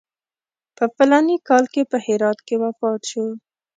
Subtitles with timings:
[0.77, 3.25] په فلاني کال کې په هرات کې وفات شو.